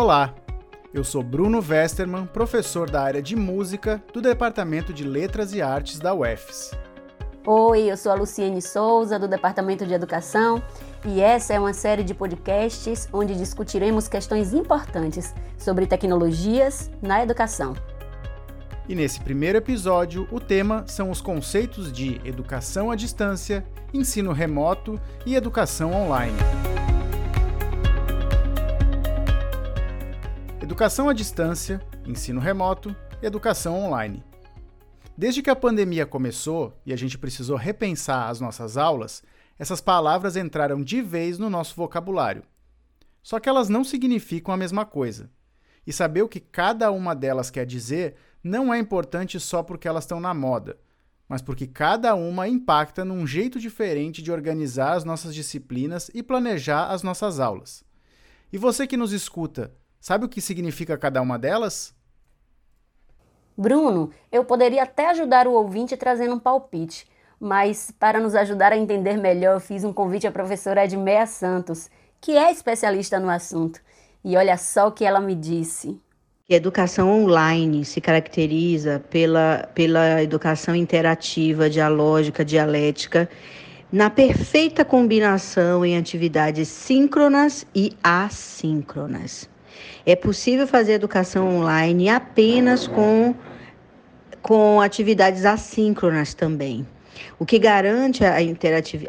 Olá, 0.00 0.32
eu 0.94 1.02
sou 1.02 1.24
Bruno 1.24 1.58
Westerman, 1.58 2.24
professor 2.24 2.88
da 2.88 3.02
área 3.02 3.20
de 3.20 3.34
música 3.34 4.00
do 4.12 4.22
Departamento 4.22 4.92
de 4.92 5.02
Letras 5.02 5.52
e 5.52 5.60
Artes 5.60 5.98
da 5.98 6.14
UFES. 6.14 6.70
Oi, 7.44 7.90
eu 7.90 7.96
sou 7.96 8.12
a 8.12 8.14
Luciene 8.14 8.62
Souza, 8.62 9.18
do 9.18 9.26
Departamento 9.26 9.84
de 9.84 9.92
Educação, 9.92 10.62
e 11.04 11.20
essa 11.20 11.52
é 11.52 11.58
uma 11.58 11.72
série 11.72 12.04
de 12.04 12.14
podcasts 12.14 13.08
onde 13.12 13.34
discutiremos 13.34 14.06
questões 14.06 14.54
importantes 14.54 15.34
sobre 15.58 15.84
tecnologias 15.84 16.88
na 17.02 17.20
educação. 17.20 17.74
E 18.88 18.94
nesse 18.94 19.20
primeiro 19.20 19.58
episódio, 19.58 20.28
o 20.30 20.38
tema 20.38 20.84
são 20.86 21.10
os 21.10 21.20
conceitos 21.20 21.90
de 21.92 22.20
educação 22.24 22.92
à 22.92 22.94
distância, 22.94 23.66
ensino 23.92 24.30
remoto 24.30 25.00
e 25.26 25.34
educação 25.34 25.92
online. 25.92 26.38
Educação 30.78 31.08
à 31.08 31.12
distância, 31.12 31.84
ensino 32.06 32.40
remoto, 32.40 32.94
educação 33.20 33.74
online. 33.74 34.22
Desde 35.16 35.42
que 35.42 35.50
a 35.50 35.56
pandemia 35.56 36.06
começou 36.06 36.72
e 36.86 36.92
a 36.92 36.96
gente 36.96 37.18
precisou 37.18 37.56
repensar 37.56 38.28
as 38.28 38.40
nossas 38.40 38.76
aulas, 38.76 39.24
essas 39.58 39.80
palavras 39.80 40.36
entraram 40.36 40.80
de 40.80 41.02
vez 41.02 41.36
no 41.36 41.50
nosso 41.50 41.74
vocabulário. 41.74 42.44
Só 43.24 43.40
que 43.40 43.48
elas 43.48 43.68
não 43.68 43.82
significam 43.82 44.54
a 44.54 44.56
mesma 44.56 44.86
coisa. 44.86 45.28
E 45.84 45.92
saber 45.92 46.22
o 46.22 46.28
que 46.28 46.38
cada 46.38 46.92
uma 46.92 47.12
delas 47.12 47.50
quer 47.50 47.66
dizer 47.66 48.14
não 48.40 48.72
é 48.72 48.78
importante 48.78 49.40
só 49.40 49.64
porque 49.64 49.88
elas 49.88 50.04
estão 50.04 50.20
na 50.20 50.32
moda, 50.32 50.78
mas 51.28 51.42
porque 51.42 51.66
cada 51.66 52.14
uma 52.14 52.46
impacta 52.46 53.04
num 53.04 53.26
jeito 53.26 53.58
diferente 53.58 54.22
de 54.22 54.30
organizar 54.30 54.92
as 54.92 55.02
nossas 55.02 55.34
disciplinas 55.34 56.08
e 56.14 56.22
planejar 56.22 56.86
as 56.92 57.02
nossas 57.02 57.40
aulas. 57.40 57.82
E 58.52 58.56
você 58.56 58.86
que 58.86 58.96
nos 58.96 59.10
escuta, 59.10 59.74
sabe 60.00 60.24
o 60.24 60.28
que 60.28 60.40
significa 60.40 60.96
cada 60.96 61.20
uma 61.20 61.38
delas? 61.38 61.94
Bruno, 63.56 64.10
eu 64.30 64.44
poderia 64.44 64.84
até 64.84 65.10
ajudar 65.10 65.48
o 65.48 65.52
ouvinte 65.52 65.96
trazendo 65.96 66.34
um 66.34 66.38
palpite, 66.38 67.06
mas 67.40 67.90
para 67.90 68.20
nos 68.20 68.34
ajudar 68.34 68.72
a 68.72 68.76
entender 68.76 69.16
melhor, 69.16 69.54
eu 69.54 69.60
fiz 69.60 69.82
um 69.82 69.92
convite 69.92 70.26
à 70.26 70.32
professora 70.32 70.84
Edmeia 70.84 71.26
Santos, 71.26 71.90
que 72.20 72.36
é 72.36 72.52
especialista 72.52 73.18
no 73.18 73.28
assunto. 73.28 73.80
E 74.24 74.36
olha 74.36 74.56
só 74.56 74.88
o 74.88 74.92
que 74.92 75.04
ela 75.04 75.20
me 75.20 75.34
disse. 75.34 76.00
A 76.50 76.54
educação 76.54 77.10
online 77.10 77.84
se 77.84 78.00
caracteriza 78.00 79.02
pela, 79.10 79.68
pela 79.74 80.22
educação 80.22 80.74
interativa, 80.74 81.68
dialógica, 81.68 82.44
dialética, 82.44 83.28
na 83.92 84.08
perfeita 84.08 84.84
combinação 84.84 85.84
em 85.84 85.96
atividades 85.98 86.68
síncronas 86.68 87.66
e 87.74 87.92
assíncronas. 88.02 89.48
É 90.06 90.16
possível 90.16 90.66
fazer 90.66 90.92
educação 90.92 91.56
online 91.56 92.08
apenas 92.08 92.86
com, 92.86 93.34
com 94.42 94.80
atividades 94.80 95.44
assíncronas 95.44 96.34
também. 96.34 96.86
O 97.38 97.44
que 97.44 97.58
garante 97.58 98.24
a, 98.24 98.36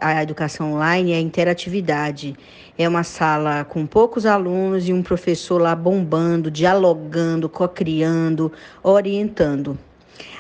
a 0.02 0.24
educação 0.24 0.74
online 0.74 1.12
é 1.12 1.18
a 1.18 1.22
interatividade. 1.22 2.36
É 2.78 2.88
uma 2.88 3.04
sala 3.04 3.64
com 3.64 3.86
poucos 3.86 4.26
alunos 4.26 4.88
e 4.88 4.94
um 4.94 5.04
professor 5.04 5.62
lá 5.62 5.76
bombando, 5.76 6.50
dialogando, 6.50 7.48
co-criando, 7.50 8.52
orientando. 8.84 9.78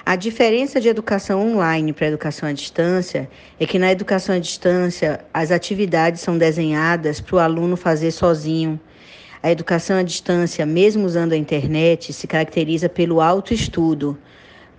A 0.05 0.15
diferença 0.15 0.81
de 0.81 0.87
educação 0.87 1.53
online 1.53 1.93
para 1.93 2.07
educação 2.07 2.49
à 2.49 2.51
distância 2.51 3.29
é 3.59 3.65
que 3.65 3.77
na 3.77 3.91
educação 3.91 4.35
à 4.35 4.39
distância 4.39 5.23
as 5.33 5.51
atividades 5.51 6.21
são 6.21 6.37
desenhadas 6.37 7.21
para 7.21 7.35
o 7.35 7.39
aluno 7.39 7.77
fazer 7.77 8.11
sozinho, 8.11 8.79
a 9.41 9.51
educação 9.51 9.97
à 9.97 10.03
distância, 10.03 10.65
mesmo 10.65 11.05
usando 11.05 11.33
a 11.33 11.37
internet, 11.37 12.11
se 12.11 12.27
caracteriza 12.27 12.89
pelo 12.89 13.21
autoestudo, 13.21 14.17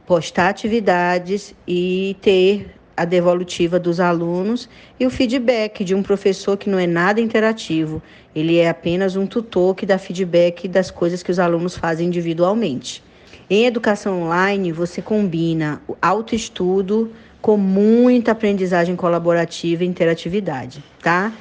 postar 0.07 0.49
atividades 0.49 1.55
e 1.67 2.17
ter 2.21 2.75
a 2.97 3.07
devolutiva 3.07 3.79
dos 3.79 3.99
alunos 3.99 4.69
e 4.99 5.07
o 5.07 5.11
feedback 5.11 5.83
de 5.83 5.95
um 5.95 6.03
professor 6.03 6.59
que 6.59 6.69
não 6.69 6.79
é 6.79 6.87
nada 6.87 7.19
interativo, 7.19 8.03
ele 8.35 8.59
é 8.59 8.69
apenas 8.69 9.17
um 9.17 9.27
tutor 9.27 9.75
que 9.75 9.87
dá 9.87 9.97
feedback 9.97 10.69
das 10.69 10.91
coisas 10.91 11.23
que 11.23 11.31
os 11.31 11.39
alunos 11.39 11.77
fazem 11.77 12.09
individualmente. 12.09 13.03
Em 13.49 13.65
educação 13.65 14.25
online, 14.25 14.71
você 14.71 15.01
combina 15.01 15.81
o 15.89 15.97
autoestudo 16.03 17.11
com 17.41 17.57
muita 17.57 18.33
aprendizagem 18.33 18.95
colaborativa 18.95 19.83
e 19.83 19.87
interatividade, 19.87 20.85
tá? 21.03 21.33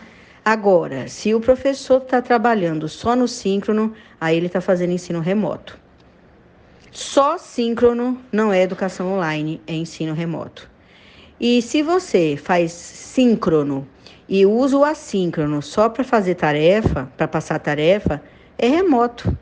Agora, 0.51 1.07
se 1.07 1.35
o 1.35 1.39
professor 1.39 2.01
está 2.01 2.23
trabalhando 2.23 2.89
só 2.89 3.15
no 3.15 3.27
síncrono, 3.27 3.93
aí 4.19 4.35
ele 4.35 4.47
está 4.47 4.59
fazendo 4.59 4.91
ensino 4.91 5.19
remoto. 5.19 5.77
Só 6.91 7.37
síncrono 7.37 8.19
não 8.31 8.51
é 8.51 8.63
educação 8.63 9.13
online, 9.13 9.61
é 9.67 9.75
ensino 9.75 10.15
remoto. 10.15 10.67
E 11.39 11.61
se 11.61 11.83
você 11.83 12.35
faz 12.35 12.71
síncrono 12.71 13.87
e 14.27 14.43
usa 14.43 14.75
o 14.75 14.83
assíncrono 14.83 15.61
só 15.61 15.87
para 15.87 16.03
fazer 16.03 16.33
tarefa, 16.33 17.13
para 17.15 17.27
passar 17.27 17.59
tarefa, 17.59 18.19
é 18.57 18.67
remoto. 18.67 19.37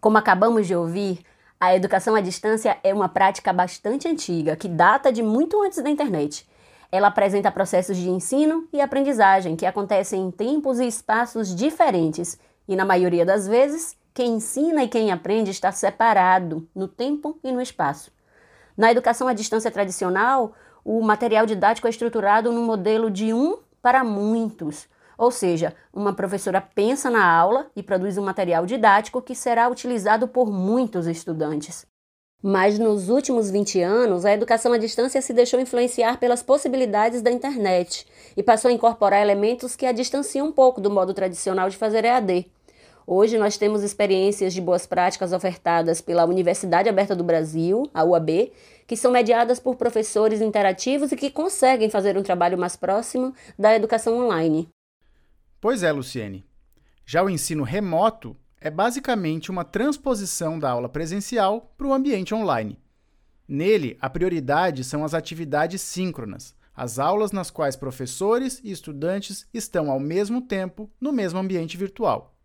Como 0.00 0.18
acabamos 0.18 0.66
de 0.66 0.74
ouvir, 0.74 1.20
a 1.60 1.72
educação 1.72 2.16
à 2.16 2.20
distância 2.20 2.78
é 2.82 2.92
uma 2.92 3.08
prática 3.08 3.52
bastante 3.52 4.08
antiga, 4.08 4.56
que 4.56 4.66
data 4.66 5.12
de 5.12 5.22
muito 5.22 5.62
antes 5.62 5.80
da 5.80 5.88
internet. 5.88 6.50
Ela 6.92 7.08
apresenta 7.08 7.50
processos 7.50 7.96
de 7.96 8.10
ensino 8.10 8.68
e 8.70 8.78
aprendizagem 8.78 9.56
que 9.56 9.64
acontecem 9.64 10.26
em 10.26 10.30
tempos 10.30 10.78
e 10.78 10.86
espaços 10.86 11.54
diferentes, 11.54 12.38
e 12.68 12.76
na 12.76 12.84
maioria 12.84 13.24
das 13.24 13.48
vezes, 13.48 13.96
quem 14.12 14.34
ensina 14.34 14.84
e 14.84 14.88
quem 14.88 15.10
aprende 15.10 15.50
está 15.50 15.72
separado 15.72 16.68
no 16.74 16.86
tempo 16.86 17.38
e 17.42 17.50
no 17.50 17.62
espaço. 17.62 18.12
Na 18.76 18.92
educação 18.92 19.26
à 19.26 19.32
distância 19.32 19.70
tradicional, 19.70 20.52
o 20.84 21.00
material 21.00 21.46
didático 21.46 21.86
é 21.86 21.90
estruturado 21.90 22.52
num 22.52 22.66
modelo 22.66 23.10
de 23.10 23.32
um 23.32 23.56
para 23.80 24.04
muitos, 24.04 24.86
ou 25.16 25.30
seja, 25.30 25.74
uma 25.94 26.12
professora 26.12 26.60
pensa 26.60 27.08
na 27.08 27.24
aula 27.24 27.70
e 27.74 27.82
produz 27.82 28.18
um 28.18 28.24
material 28.24 28.66
didático 28.66 29.22
que 29.22 29.34
será 29.34 29.66
utilizado 29.66 30.28
por 30.28 30.50
muitos 30.50 31.06
estudantes. 31.06 31.86
Mas 32.42 32.76
nos 32.76 33.08
últimos 33.08 33.50
20 33.50 33.80
anos, 33.80 34.24
a 34.24 34.32
educação 34.32 34.72
à 34.72 34.78
distância 34.78 35.22
se 35.22 35.32
deixou 35.32 35.60
influenciar 35.60 36.18
pelas 36.18 36.42
possibilidades 36.42 37.22
da 37.22 37.30
internet 37.30 38.04
e 38.36 38.42
passou 38.42 38.68
a 38.68 38.74
incorporar 38.74 39.22
elementos 39.22 39.76
que 39.76 39.86
a 39.86 39.92
distanciam 39.92 40.48
um 40.48 40.52
pouco 40.52 40.80
do 40.80 40.90
modo 40.90 41.14
tradicional 41.14 41.70
de 41.70 41.76
fazer 41.76 42.04
EAD. 42.04 42.50
Hoje 43.06 43.38
nós 43.38 43.56
temos 43.56 43.84
experiências 43.84 44.52
de 44.52 44.60
boas 44.60 44.86
práticas 44.86 45.32
ofertadas 45.32 46.00
pela 46.00 46.24
Universidade 46.24 46.88
Aberta 46.88 47.14
do 47.14 47.22
Brasil, 47.22 47.88
a 47.94 48.04
UAB, 48.04 48.52
que 48.88 48.96
são 48.96 49.12
mediadas 49.12 49.60
por 49.60 49.76
professores 49.76 50.40
interativos 50.40 51.12
e 51.12 51.16
que 51.16 51.30
conseguem 51.30 51.90
fazer 51.90 52.18
um 52.18 52.22
trabalho 52.24 52.58
mais 52.58 52.74
próximo 52.74 53.32
da 53.56 53.74
educação 53.74 54.18
online. 54.18 54.68
Pois 55.60 55.84
é, 55.84 55.92
Luciene. 55.92 56.44
Já 57.06 57.22
o 57.22 57.30
ensino 57.30 57.62
remoto 57.62 58.36
é 58.62 58.70
basicamente 58.70 59.50
uma 59.50 59.64
transposição 59.64 60.58
da 60.58 60.70
aula 60.70 60.88
presencial 60.88 61.74
para 61.76 61.86
o 61.86 61.92
ambiente 61.92 62.34
online. 62.34 62.78
Nele, 63.46 63.98
a 64.00 64.08
prioridade 64.08 64.84
são 64.84 65.04
as 65.04 65.14
atividades 65.14 65.82
síncronas, 65.82 66.54
as 66.74 66.98
aulas 66.98 67.32
nas 67.32 67.50
quais 67.50 67.76
professores 67.76 68.60
e 68.62 68.70
estudantes 68.70 69.46
estão 69.52 69.90
ao 69.90 69.98
mesmo 69.98 70.40
tempo 70.40 70.90
no 71.00 71.12
mesmo 71.12 71.38
ambiente 71.38 71.76
virtual. 71.76 72.36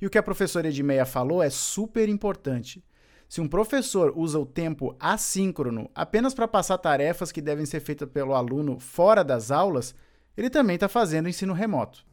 E 0.00 0.06
o 0.06 0.10
que 0.10 0.18
a 0.18 0.22
professora 0.22 0.68
Edmeia 0.68 1.06
falou 1.06 1.42
é 1.42 1.48
super 1.48 2.08
importante. 2.08 2.84
Se 3.28 3.40
um 3.40 3.48
professor 3.48 4.12
usa 4.16 4.38
o 4.38 4.46
tempo 4.46 4.94
assíncrono 5.00 5.90
apenas 5.94 6.34
para 6.34 6.46
passar 6.46 6.78
tarefas 6.78 7.32
que 7.32 7.40
devem 7.40 7.66
ser 7.66 7.80
feitas 7.80 8.08
pelo 8.08 8.34
aluno 8.34 8.78
fora 8.78 9.24
das 9.24 9.50
aulas, 9.50 9.94
ele 10.36 10.50
também 10.50 10.74
está 10.74 10.88
fazendo 10.88 11.28
ensino 11.28 11.54
remoto. 11.54 12.04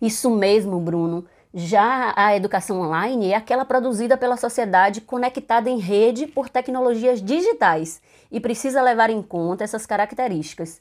Isso 0.00 0.30
mesmo, 0.30 0.80
Bruno. 0.80 1.24
Já 1.54 2.12
a 2.16 2.36
educação 2.36 2.80
online 2.80 3.30
é 3.30 3.36
aquela 3.36 3.64
produzida 3.64 4.16
pela 4.16 4.36
sociedade 4.36 5.00
conectada 5.00 5.70
em 5.70 5.78
rede 5.78 6.26
por 6.26 6.48
tecnologias 6.48 7.22
digitais 7.22 8.00
e 8.30 8.40
precisa 8.40 8.82
levar 8.82 9.10
em 9.10 9.22
conta 9.22 9.64
essas 9.64 9.86
características. 9.86 10.80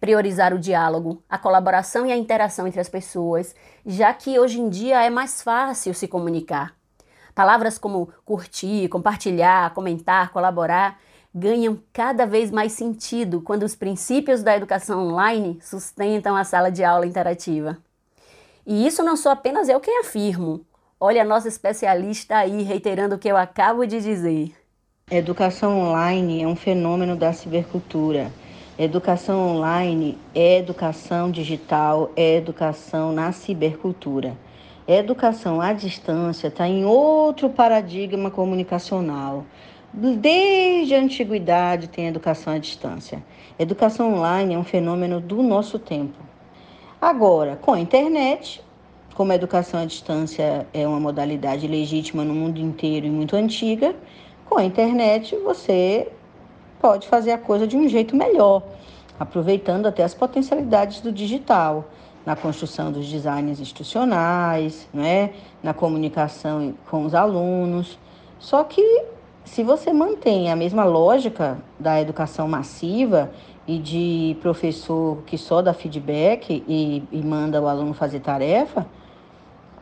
Priorizar 0.00 0.52
o 0.52 0.58
diálogo, 0.58 1.22
a 1.28 1.38
colaboração 1.38 2.04
e 2.06 2.12
a 2.12 2.16
interação 2.16 2.66
entre 2.66 2.80
as 2.80 2.88
pessoas, 2.88 3.54
já 3.84 4.12
que 4.12 4.38
hoje 4.38 4.60
em 4.60 4.68
dia 4.68 5.02
é 5.04 5.10
mais 5.10 5.42
fácil 5.42 5.94
se 5.94 6.08
comunicar. 6.08 6.74
Palavras 7.34 7.78
como 7.78 8.08
curtir, 8.24 8.88
compartilhar, 8.88 9.72
comentar, 9.74 10.32
colaborar 10.32 10.98
ganham 11.34 11.78
cada 11.92 12.24
vez 12.24 12.50
mais 12.50 12.72
sentido 12.72 13.42
quando 13.42 13.62
os 13.62 13.76
princípios 13.76 14.42
da 14.42 14.56
educação 14.56 15.06
online 15.06 15.58
sustentam 15.60 16.34
a 16.34 16.44
sala 16.44 16.70
de 16.70 16.82
aula 16.82 17.06
interativa. 17.06 17.76
E 18.66 18.84
isso 18.84 19.04
não 19.04 19.16
sou 19.16 19.30
apenas 19.30 19.68
eu 19.68 19.78
quem 19.78 20.00
afirmo. 20.00 20.66
Olha 20.98 21.22
a 21.22 21.24
nossa 21.24 21.46
especialista 21.46 22.36
aí 22.36 22.62
reiterando 22.62 23.14
o 23.14 23.18
que 23.18 23.28
eu 23.28 23.36
acabo 23.36 23.86
de 23.86 24.00
dizer. 24.00 24.52
Educação 25.08 25.78
online 25.78 26.42
é 26.42 26.48
um 26.48 26.56
fenômeno 26.56 27.14
da 27.14 27.32
cibercultura. 27.32 28.32
Educação 28.76 29.54
online 29.54 30.18
é 30.34 30.58
educação 30.58 31.30
digital, 31.30 32.10
é 32.16 32.34
educação 32.38 33.12
na 33.12 33.30
cibercultura. 33.30 34.36
Educação 34.88 35.60
à 35.60 35.72
distância 35.72 36.48
está 36.48 36.66
em 36.66 36.84
outro 36.84 37.48
paradigma 37.48 38.32
comunicacional. 38.32 39.46
Desde 39.94 40.92
a 40.94 41.00
antiguidade 41.00 41.88
tem 41.88 42.08
educação 42.08 42.52
à 42.52 42.58
distância. 42.58 43.22
Educação 43.58 44.14
online 44.14 44.54
é 44.54 44.58
um 44.58 44.64
fenômeno 44.64 45.20
do 45.20 45.40
nosso 45.40 45.78
tempo. 45.78 46.18
Agora, 47.00 47.56
com 47.56 47.74
a 47.74 47.80
internet, 47.80 48.64
como 49.14 49.30
a 49.30 49.34
educação 49.34 49.80
à 49.80 49.84
distância 49.84 50.66
é 50.72 50.88
uma 50.88 50.98
modalidade 50.98 51.66
legítima 51.66 52.24
no 52.24 52.32
mundo 52.32 52.58
inteiro 52.58 53.06
e 53.06 53.10
muito 53.10 53.36
antiga, 53.36 53.94
com 54.46 54.58
a 54.58 54.64
internet 54.64 55.36
você 55.36 56.10
pode 56.80 57.06
fazer 57.06 57.32
a 57.32 57.38
coisa 57.38 57.66
de 57.66 57.76
um 57.76 57.86
jeito 57.86 58.16
melhor, 58.16 58.62
aproveitando 59.20 59.86
até 59.86 60.04
as 60.04 60.14
potencialidades 60.14 61.00
do 61.02 61.12
digital 61.12 61.84
na 62.24 62.34
construção 62.34 62.90
dos 62.90 63.06
designs 63.06 63.60
institucionais, 63.60 64.88
né, 64.92 65.34
na 65.62 65.74
comunicação 65.74 66.74
com 66.90 67.04
os 67.04 67.14
alunos. 67.14 67.98
Só 68.38 68.64
que 68.64 68.82
se 69.46 69.62
você 69.62 69.92
mantém 69.92 70.50
a 70.50 70.56
mesma 70.56 70.84
lógica 70.84 71.58
da 71.78 72.00
educação 72.00 72.48
massiva 72.48 73.32
e 73.66 73.78
de 73.78 74.36
professor 74.42 75.22
que 75.22 75.38
só 75.38 75.62
dá 75.62 75.72
feedback 75.72 76.64
e, 76.66 77.02
e 77.12 77.22
manda 77.22 77.62
o 77.62 77.68
aluno 77.68 77.94
fazer 77.94 78.20
tarefa, 78.20 78.86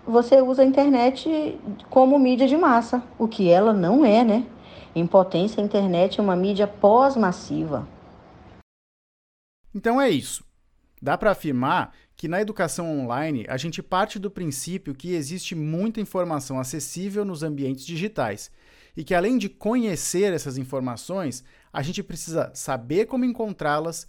você 0.06 0.40
usa 0.40 0.62
a 0.62 0.66
internet 0.66 1.58
como 1.88 2.18
mídia 2.18 2.46
de 2.46 2.56
massa, 2.58 3.02
o 3.18 3.26
que 3.26 3.48
ela 3.48 3.72
não 3.72 4.04
é, 4.04 4.22
né? 4.22 4.46
Em 4.94 5.06
potência, 5.06 5.62
a 5.62 5.64
internet 5.64 6.20
é 6.20 6.22
uma 6.22 6.36
mídia 6.36 6.66
pós-massiva. 6.66 7.88
Então 9.74 10.00
é 10.00 10.10
isso. 10.10 10.44
Dá 11.00 11.16
para 11.16 11.30
afirmar 11.30 11.92
que 12.16 12.28
na 12.28 12.40
educação 12.40 13.00
online 13.00 13.46
a 13.48 13.56
gente 13.56 13.82
parte 13.82 14.18
do 14.18 14.30
princípio 14.30 14.94
que 14.94 15.14
existe 15.14 15.54
muita 15.54 16.00
informação 16.00 16.60
acessível 16.60 17.24
nos 17.24 17.42
ambientes 17.42 17.84
digitais 17.84 18.50
e 18.96 19.02
que 19.02 19.14
além 19.14 19.38
de 19.38 19.48
conhecer 19.48 20.32
essas 20.32 20.56
informações, 20.56 21.44
a 21.72 21.82
gente 21.82 22.02
precisa 22.02 22.50
saber 22.54 23.06
como 23.06 23.24
encontrá-las, 23.24 24.06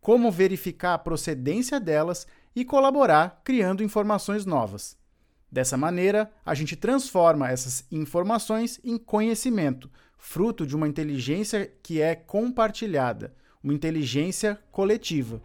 como 0.00 0.30
verificar 0.30 0.94
a 0.94 0.98
procedência 0.98 1.80
delas 1.80 2.26
e 2.54 2.64
colaborar 2.64 3.40
criando 3.42 3.82
informações 3.82 4.44
novas. 4.44 4.96
Dessa 5.50 5.76
maneira, 5.76 6.30
a 6.44 6.54
gente 6.54 6.76
transforma 6.76 7.50
essas 7.50 7.84
informações 7.90 8.80
em 8.84 8.98
conhecimento, 8.98 9.90
fruto 10.18 10.66
de 10.66 10.74
uma 10.74 10.88
inteligência 10.88 11.72
que 11.82 12.00
é 12.00 12.14
compartilhada, 12.14 13.34
uma 13.62 13.72
inteligência 13.72 14.60
coletiva. 14.70 15.40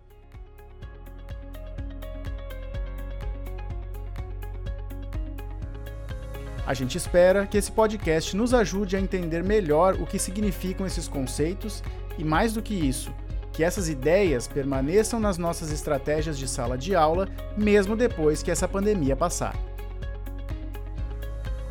A 6.65 6.73
gente 6.73 6.97
espera 6.97 7.47
que 7.47 7.57
esse 7.57 7.71
podcast 7.71 8.35
nos 8.35 8.53
ajude 8.53 8.95
a 8.95 8.99
entender 8.99 9.43
melhor 9.43 9.95
o 9.95 10.05
que 10.05 10.19
significam 10.19 10.85
esses 10.85 11.07
conceitos 11.07 11.83
e, 12.17 12.23
mais 12.23 12.53
do 12.53 12.61
que 12.61 12.73
isso, 12.73 13.11
que 13.51 13.63
essas 13.63 13.89
ideias 13.89 14.47
permaneçam 14.47 15.19
nas 15.19 15.37
nossas 15.37 15.71
estratégias 15.71 16.37
de 16.37 16.47
sala 16.47 16.77
de 16.77 16.95
aula, 16.95 17.27
mesmo 17.57 17.95
depois 17.95 18.43
que 18.43 18.51
essa 18.51 18.67
pandemia 18.67 19.15
passar. 19.15 19.55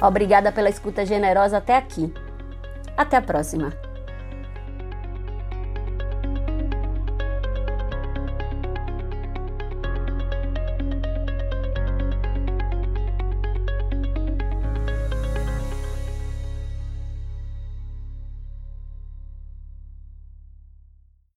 Obrigada 0.01 0.51
pela 0.51 0.71
escuta 0.71 1.05
generosa 1.05 1.59
até 1.59 1.77
aqui. 1.77 2.13
Até 2.97 3.17
a 3.17 3.23
próxima! 3.23 3.90